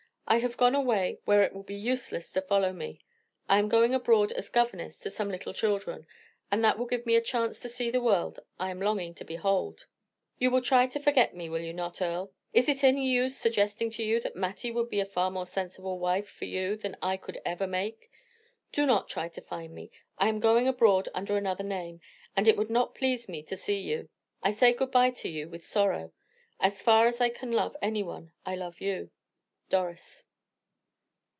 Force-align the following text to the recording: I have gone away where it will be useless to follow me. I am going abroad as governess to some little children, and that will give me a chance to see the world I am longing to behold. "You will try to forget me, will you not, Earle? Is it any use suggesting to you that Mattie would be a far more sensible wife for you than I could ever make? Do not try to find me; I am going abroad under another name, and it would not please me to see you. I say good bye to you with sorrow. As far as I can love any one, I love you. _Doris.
I 0.27 0.37
have 0.37 0.55
gone 0.55 0.75
away 0.75 1.19
where 1.25 1.43
it 1.43 1.51
will 1.51 1.61
be 1.63 1.75
useless 1.75 2.31
to 2.31 2.41
follow 2.41 2.71
me. 2.71 3.01
I 3.49 3.59
am 3.59 3.67
going 3.67 3.93
abroad 3.93 4.31
as 4.31 4.47
governess 4.47 4.97
to 4.99 5.09
some 5.09 5.27
little 5.27 5.53
children, 5.53 6.07
and 6.49 6.63
that 6.63 6.79
will 6.79 6.85
give 6.85 7.05
me 7.05 7.17
a 7.17 7.21
chance 7.21 7.59
to 7.59 7.67
see 7.67 7.91
the 7.91 7.99
world 7.99 8.39
I 8.57 8.69
am 8.71 8.79
longing 8.79 9.13
to 9.15 9.25
behold. 9.25 9.87
"You 10.39 10.49
will 10.49 10.61
try 10.61 10.87
to 10.87 11.01
forget 11.01 11.35
me, 11.35 11.49
will 11.49 11.59
you 11.59 11.73
not, 11.73 12.01
Earle? 12.01 12.31
Is 12.53 12.69
it 12.69 12.81
any 12.81 13.09
use 13.09 13.35
suggesting 13.35 13.89
to 13.91 14.03
you 14.05 14.21
that 14.21 14.37
Mattie 14.37 14.71
would 14.71 14.89
be 14.89 15.01
a 15.01 15.05
far 15.05 15.31
more 15.31 15.45
sensible 15.45 15.99
wife 15.99 16.29
for 16.29 16.45
you 16.45 16.77
than 16.77 16.95
I 17.01 17.17
could 17.17 17.41
ever 17.43 17.67
make? 17.67 18.09
Do 18.71 18.85
not 18.85 19.09
try 19.09 19.27
to 19.27 19.41
find 19.41 19.75
me; 19.75 19.91
I 20.17 20.29
am 20.29 20.39
going 20.39 20.65
abroad 20.65 21.09
under 21.13 21.35
another 21.35 21.65
name, 21.65 21.99
and 22.37 22.47
it 22.47 22.55
would 22.55 22.69
not 22.69 22.95
please 22.95 23.27
me 23.27 23.43
to 23.43 23.57
see 23.57 23.79
you. 23.81 24.07
I 24.41 24.51
say 24.51 24.71
good 24.71 24.91
bye 24.91 25.09
to 25.11 25.27
you 25.27 25.49
with 25.49 25.65
sorrow. 25.65 26.13
As 26.57 26.81
far 26.81 27.05
as 27.07 27.19
I 27.19 27.27
can 27.27 27.51
love 27.51 27.75
any 27.81 28.01
one, 28.01 28.31
I 28.45 28.55
love 28.55 28.79
you. 28.79 29.11
_Doris. 29.69 30.25